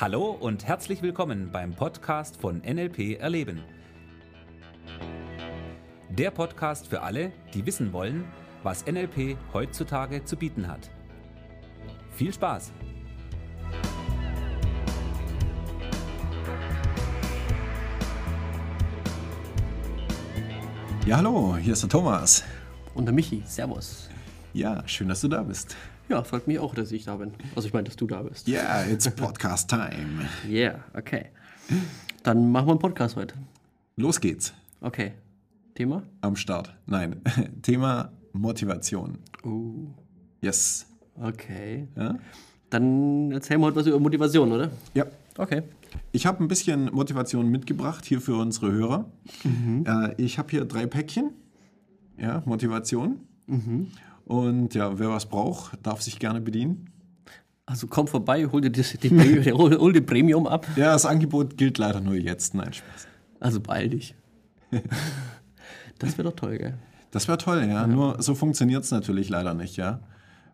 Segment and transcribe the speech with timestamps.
[0.00, 3.64] Hallo und herzlich willkommen beim Podcast von NLP Erleben.
[6.08, 8.24] Der Podcast für alle, die wissen wollen,
[8.62, 10.88] was NLP heutzutage zu bieten hat.
[12.12, 12.70] Viel Spaß!
[21.06, 22.44] Ja, hallo, hier ist der Thomas.
[22.94, 24.08] Und der Michi, Servus.
[24.52, 25.76] Ja, schön, dass du da bist.
[26.08, 27.32] Ja, freut mich auch, dass ich da bin.
[27.54, 28.48] Also ich meine, dass du da bist.
[28.48, 30.26] Ja, yeah, it's Podcast Time.
[30.48, 31.26] Yeah, okay.
[32.22, 33.34] Dann machen wir einen Podcast heute.
[33.96, 34.54] Los geht's.
[34.80, 35.12] Okay.
[35.74, 36.02] Thema?
[36.22, 36.74] Am Start.
[36.86, 37.20] Nein,
[37.62, 39.18] Thema Motivation.
[39.44, 39.88] Uh.
[40.40, 40.86] Yes.
[41.20, 41.88] Okay.
[41.94, 42.16] Ja?
[42.70, 44.70] Dann erzählen wir heute was über Motivation, oder?
[44.94, 45.04] Ja.
[45.36, 45.62] Okay.
[46.12, 49.10] Ich habe ein bisschen Motivation mitgebracht hier für unsere Hörer.
[49.44, 49.84] Mhm.
[49.86, 51.30] Äh, ich habe hier drei Päckchen.
[52.16, 53.20] Ja, Motivation.
[53.46, 53.88] Mhm.
[54.28, 56.90] Und ja, wer was braucht, darf sich gerne bedienen.
[57.64, 60.66] Also komm vorbei, hol dir die, die, Premium, hol, hol die Premium ab.
[60.76, 62.54] Ja, das Angebot gilt leider nur jetzt.
[62.54, 63.08] Nein, Spaß.
[63.40, 64.14] Also beeil dich.
[65.98, 66.74] das wäre doch toll, gell?
[67.10, 67.66] Das wäre toll, ja.
[67.66, 67.86] ja.
[67.86, 70.00] Nur so funktioniert es natürlich leider nicht, ja.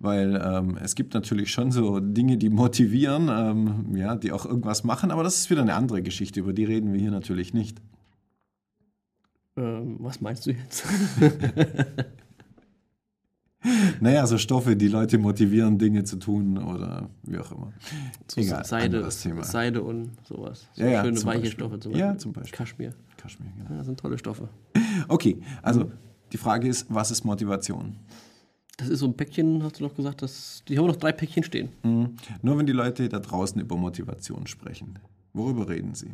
[0.00, 4.82] Weil ähm, es gibt natürlich schon so Dinge, die motivieren, ähm, ja, die auch irgendwas
[4.82, 7.80] machen, aber das ist wieder eine andere Geschichte, über die reden wir hier natürlich nicht.
[9.56, 10.84] Ähm, was meinst du jetzt?
[14.00, 17.72] naja, so Stoffe, die Leute motivieren, Dinge zu tun oder wie auch immer.
[18.28, 20.66] So Egal, Seide, Seide und sowas.
[20.74, 21.50] So ja, schöne weiche Beispiel.
[21.50, 22.08] Stoffe zum Beispiel.
[22.08, 22.56] Ja, zum Beispiel.
[22.56, 22.94] Kaschmir.
[23.16, 23.70] Kaschmir, genau.
[23.70, 24.48] Ja, das sind tolle Stoffe.
[25.08, 25.90] Okay, also
[26.32, 27.96] die Frage ist, was ist Motivation?
[28.76, 31.42] Das ist so ein Päckchen, hast du doch gesagt, dass, die haben noch drei Päckchen
[31.42, 31.68] stehen.
[31.82, 32.16] Mhm.
[32.40, 34.98] Nur wenn die Leute da draußen über Motivation sprechen.
[35.34, 36.12] Worüber reden sie?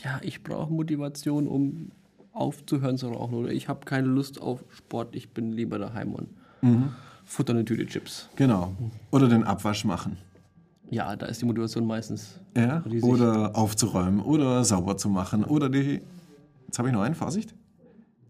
[0.00, 1.90] Ja, ich brauche Motivation, um
[2.32, 3.34] aufzuhören zu rauchen.
[3.34, 6.28] Oder ich habe keine Lust auf Sport, ich bin lieber daheim und
[6.62, 6.90] mhm.
[7.24, 8.28] futter eine Tüte Chips.
[8.36, 8.74] Genau.
[9.10, 10.18] Oder den Abwasch machen.
[10.90, 12.38] Ja, da ist die Motivation meistens.
[12.54, 15.42] Ja, oder aufzuräumen oder sauber zu machen.
[15.42, 16.02] Oder die.
[16.66, 17.54] Jetzt habe ich noch einen, Vorsicht.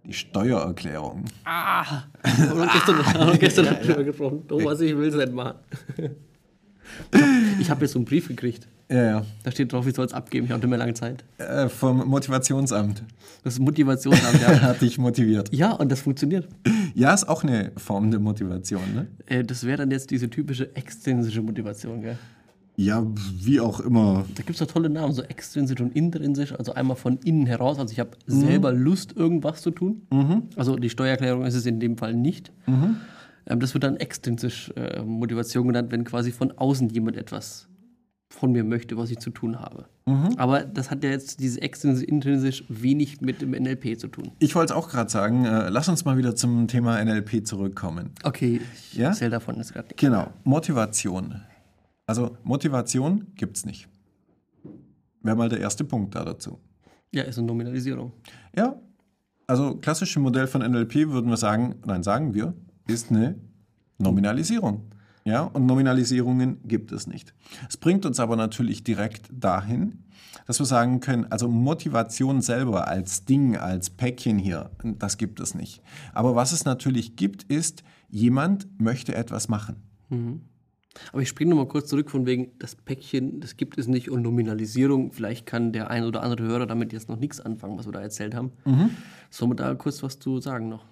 [0.05, 1.25] Die Steuererklärung.
[1.45, 2.05] Ah!
[2.23, 4.47] Wir gestern, haben gestern ja, darüber gesprochen.
[4.47, 5.59] Thomas, ich will es nicht machen.
[7.61, 8.69] Ich habe jetzt so einen Brief gekriegt.
[8.89, 9.27] Ja, ja.
[9.43, 10.47] Da steht drauf, ich soll es abgeben.
[10.47, 11.25] Ich hatte mehr lange Zeit.
[11.39, 13.03] Äh, vom Motivationsamt.
[13.45, 14.61] Das Motivationsamt, ja.
[14.63, 15.53] Hat dich motiviert.
[15.53, 16.49] Ja, und das funktioniert.
[16.95, 19.07] Ja, ist auch eine Form der Motivation, ne?
[19.27, 22.19] Äh, das wäre dann jetzt diese typische extrinsische Motivation, gell?
[22.77, 24.25] Ja, wie auch immer.
[24.35, 26.53] Da gibt es doch tolle Namen, so extrinsisch und intrinsisch.
[26.53, 27.79] Also einmal von innen heraus.
[27.79, 28.41] Also ich habe mhm.
[28.41, 30.03] selber Lust, irgendwas zu tun.
[30.11, 30.45] Mhm.
[30.57, 32.51] Also die Steuererklärung ist es in dem Fall nicht.
[32.67, 32.97] Mhm.
[33.47, 37.69] Ähm, das wird dann extrinsisch äh, Motivation genannt, wenn quasi von außen jemand etwas
[38.33, 39.87] von mir möchte, was ich zu tun habe.
[40.07, 40.35] Mhm.
[40.37, 44.33] Aber das hat ja jetzt dieses extrinsisch, intrinsisch wenig mit dem NLP zu tun.
[44.39, 48.11] Ich wollte es auch gerade sagen, äh, lass uns mal wieder zum Thema NLP zurückkommen.
[48.25, 49.09] Okay, ich ja?
[49.09, 49.99] erzähle davon jetzt gerade nicht.
[49.99, 51.43] Genau, Motivation.
[52.07, 53.89] Also Motivation gibt es nicht.
[55.23, 56.59] Wäre mal der erste Punkt da dazu.
[57.13, 58.13] Ja, ist eine Nominalisierung.
[58.57, 58.81] Ja,
[59.47, 62.55] also klassische Modell von NLP würden wir sagen, nein, sagen wir,
[62.89, 63.37] ist eine
[63.99, 64.92] Nominalisierung.
[65.25, 67.33] Ja, und Nominalisierungen gibt es nicht.
[67.69, 70.03] Es bringt uns aber natürlich direkt dahin,
[70.47, 75.55] dass wir sagen können, also Motivation selber als Ding, als Päckchen hier, das gibt es
[75.55, 75.83] nicht.
[76.13, 79.77] Aber was es natürlich gibt, ist, jemand möchte etwas machen.
[80.09, 80.43] Mhm.
[81.13, 84.23] Aber ich springe nochmal kurz zurück von wegen, das Päckchen, das gibt es nicht und
[84.23, 85.13] Nominalisierung.
[85.13, 88.01] Vielleicht kann der ein oder andere Hörer damit jetzt noch nichts anfangen, was wir da
[88.01, 88.53] erzählt haben.
[88.65, 88.91] Mhm.
[89.31, 90.85] Sollen wir da kurz was zu sagen noch?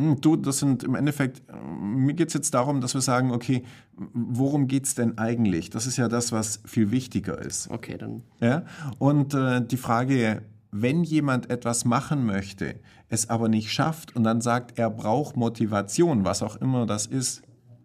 [0.00, 3.64] Hm, du, das sind im Endeffekt, mir geht es jetzt darum, dass wir sagen, okay,
[3.96, 5.68] worum geht es denn eigentlich?
[5.68, 7.70] Das ist ja das, was viel wichtiger ist.
[7.70, 8.22] Okay, dann.
[8.40, 8.64] Ja?
[8.98, 12.76] Und äh, die Frage, wenn jemand etwas machen möchte,
[13.08, 17.42] es aber nicht schafft und dann sagt, er braucht Motivation, was auch immer das ist,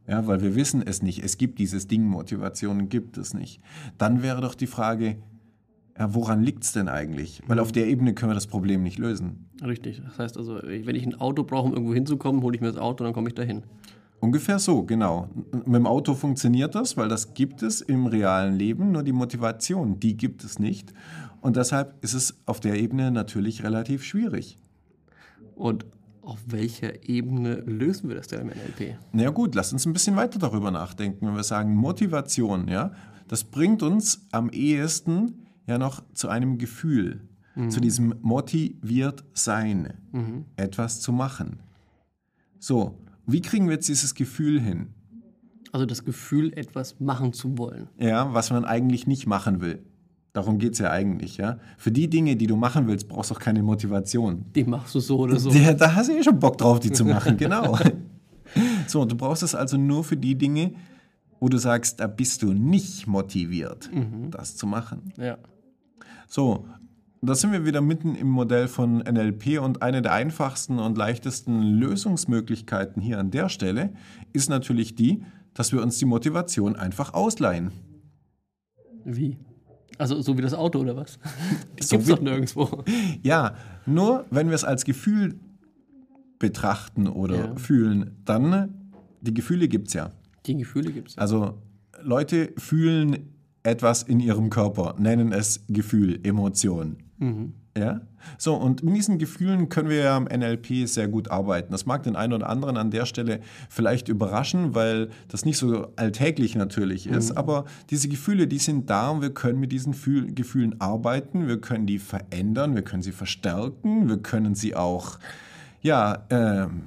[0.07, 3.59] ja, weil wir wissen es nicht, es gibt dieses Ding, Motivation gibt es nicht,
[3.97, 5.17] dann wäre doch die Frage,
[5.97, 7.41] ja, woran liegt es denn eigentlich?
[7.47, 9.49] Weil auf der Ebene können wir das Problem nicht lösen.
[9.63, 10.01] Richtig.
[10.03, 12.77] Das heißt also, wenn ich ein Auto brauche, um irgendwo hinzukommen, hole ich mir das
[12.77, 13.63] Auto und dann komme ich dahin.
[14.19, 15.29] Ungefähr so, genau.
[15.51, 19.99] Mit dem Auto funktioniert das, weil das gibt es im realen Leben, nur die Motivation,
[19.99, 20.93] die gibt es nicht.
[21.41, 24.57] Und deshalb ist es auf der Ebene natürlich relativ schwierig.
[25.55, 25.85] Und
[26.23, 28.97] auf welcher Ebene lösen wir das denn im NLP?
[29.13, 31.27] Na ja, gut, lass uns ein bisschen weiter darüber nachdenken.
[31.27, 32.91] Wenn wir sagen Motivation, ja,
[33.27, 37.21] das bringt uns am ehesten ja noch zu einem Gefühl,
[37.55, 37.69] mhm.
[37.69, 40.45] zu diesem motiviert sein, mhm.
[40.55, 41.59] etwas zu machen.
[42.59, 44.87] So, wie kriegen wir jetzt dieses Gefühl hin?
[45.71, 47.89] Also das Gefühl, etwas machen zu wollen.
[47.97, 49.83] Ja, was man eigentlich nicht machen will.
[50.31, 51.59] Darum geht es ja eigentlich, ja.
[51.77, 54.45] Für die Dinge, die du machen willst, brauchst du auch keine Motivation.
[54.53, 55.49] Die machst du so oder so.
[55.49, 57.77] Ja, da hast du eh schon Bock drauf, die zu machen, genau.
[58.87, 60.73] so, du brauchst es also nur für die Dinge,
[61.39, 63.89] wo du sagst, da bist du nicht motiviert,
[64.29, 65.13] das zu machen.
[65.17, 65.37] Ja.
[66.27, 66.65] So,
[67.21, 71.61] da sind wir wieder mitten im Modell von NLP und eine der einfachsten und leichtesten
[71.61, 73.93] Lösungsmöglichkeiten hier an der Stelle
[74.33, 75.23] ist natürlich die,
[75.53, 77.71] dass wir uns die Motivation einfach ausleihen.
[79.05, 79.37] Wie?
[79.97, 81.17] Also so wie das Auto oder was?
[81.77, 82.83] Das So gibt's doch nirgendwo.
[83.23, 83.55] Ja,
[83.85, 85.39] nur wenn wir es als Gefühl
[86.39, 87.55] betrachten oder Ja.
[87.55, 90.11] fühlen, dann, die Gefühle gibt es ja.
[90.45, 91.17] Die Gefühle gibt's.
[91.17, 91.57] Also
[92.01, 93.34] Leute fühlen
[93.65, 96.97] etwas in ihrem Körper, nennen es Gefühl, Emotion.
[97.77, 98.01] Ja?
[98.37, 101.71] So, und mit diesen Gefühlen können wir ja am NLP sehr gut arbeiten.
[101.71, 105.89] Das mag den einen oder anderen an der Stelle vielleicht überraschen, weil das nicht so
[105.95, 107.37] alltäglich natürlich ist.
[107.37, 111.47] Aber diese Gefühle, die sind da und wir können mit diesen Fühl Gefühlen arbeiten.
[111.47, 115.19] Wir können die verändern, wir können sie verstärken, wir können sie auch,
[115.81, 116.83] ja, ähm,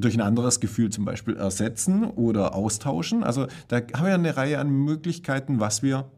[0.00, 3.22] durch ein anderes Gefühl zum Beispiel ersetzen oder austauschen.
[3.24, 6.10] Also da haben wir eine Reihe an Möglichkeiten, was wir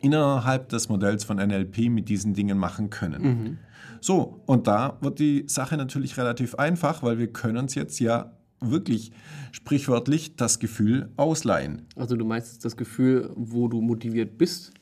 [0.00, 3.58] innerhalb des Modells von NLP mit diesen Dingen machen können.
[4.00, 8.32] So, und da wird die Sache natürlich relativ einfach, weil wir können uns jetzt ja
[8.60, 9.12] wirklich
[9.52, 11.82] sprichwörtlich das Gefühl ausleihen.
[11.96, 14.72] Also du meinst das Gefühl, wo du motiviert bist,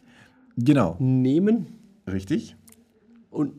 [0.57, 1.67] Genau, nehmen
[2.07, 2.57] richtig?
[3.31, 3.55] und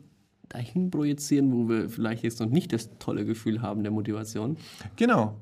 [0.48, 4.56] dahin projizieren, wo wir vielleicht jetzt noch nicht das tolle Gefühl haben der Motivation,
[4.96, 5.36] Genau.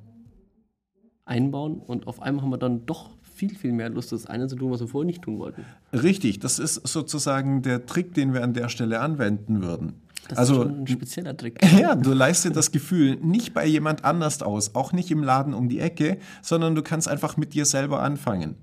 [1.25, 4.57] einbauen und auf einmal haben wir dann doch viel, viel mehr Lust, das eine zu
[4.57, 5.65] tun, was wir vorher nicht tun wollten.
[5.93, 9.95] Richtig, das ist sozusagen der Trick, den wir an der Stelle anwenden würden.
[10.29, 11.59] Das also ist schon ein spezieller Trick.
[11.81, 15.55] Ja, du leihst dir das Gefühl nicht bei jemand anders aus, auch nicht im Laden
[15.55, 18.55] um die Ecke, sondern du kannst einfach mit dir selber anfangen.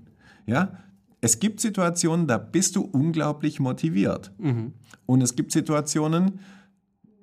[0.46, 0.78] Ja?
[1.20, 4.32] Es gibt Situationen, da bist du unglaublich motiviert.
[5.06, 6.40] Und es gibt Situationen,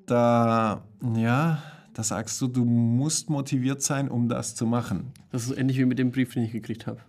[0.05, 0.83] da,
[1.15, 1.61] ja,
[1.93, 5.11] da sagst du, du musst motiviert sein, um das zu machen.
[5.31, 6.99] Das ist ähnlich wie mit dem Brief, den ich gekriegt habe.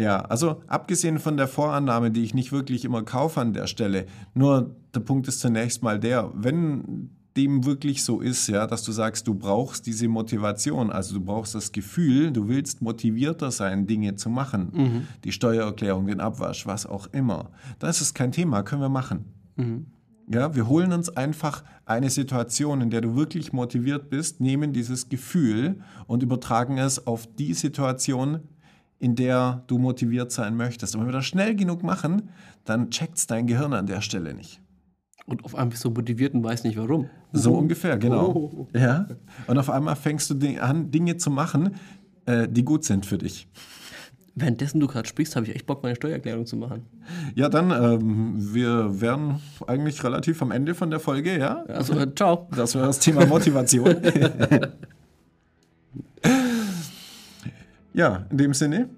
[0.00, 4.06] Ja, also abgesehen von der Vorannahme, die ich nicht wirklich immer kaufe an der Stelle,
[4.32, 8.92] nur der Punkt ist zunächst mal der, wenn dem wirklich so ist, ja, dass du
[8.92, 14.16] sagst, du brauchst diese Motivation, also du brauchst das Gefühl, du willst motivierter sein, Dinge
[14.16, 18.88] zu machen, die Steuererklärung, den Abwasch, was auch immer, dann ist kein Thema, können wir
[18.88, 19.24] machen.
[20.32, 25.08] Ja, wir holen uns einfach eine Situation, in der du wirklich motiviert bist, nehmen dieses
[25.08, 28.40] Gefühl und übertragen es auf die Situation,
[29.00, 30.94] in der du motiviert sein möchtest.
[30.94, 32.28] Und wenn wir das schnell genug machen,
[32.64, 34.60] dann checkt's dein Gehirn an der Stelle nicht.
[35.26, 37.08] Und auf einmal bist du motiviert und weißt nicht warum.
[37.32, 38.30] So ungefähr, genau.
[38.30, 38.68] Oh.
[38.76, 39.06] Ja.
[39.46, 41.76] Und auf einmal fängst du an, Dinge zu machen,
[42.26, 43.46] äh, die gut sind für dich.
[44.34, 46.86] Währenddessen du gerade sprichst, habe ich echt Bock, meine Steuererklärung zu machen.
[47.34, 51.64] Ja, dann, ähm, wir wären eigentlich relativ am Ende von der Folge, ja?
[51.68, 52.48] Also, äh, ciao.
[52.56, 53.96] Das war das Thema Motivation.
[57.92, 58.88] ja, in dem Sinne,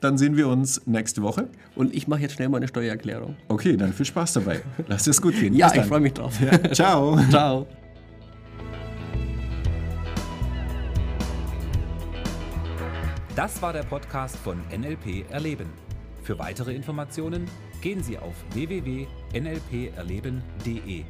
[0.00, 1.48] dann sehen wir uns nächste Woche.
[1.74, 3.36] Und ich mache jetzt schnell meine Steuererklärung.
[3.48, 4.60] Okay, dann viel Spaß dabei.
[4.86, 5.54] Lass es gut gehen.
[5.54, 6.34] Ja, ich freue mich drauf.
[6.72, 7.18] Ciao.
[7.30, 7.66] Ciao.
[13.34, 15.70] Das war der Podcast von NLP Erleben.
[16.24, 17.46] Für weitere Informationen
[17.80, 21.04] gehen Sie auf www.nlperleben.de.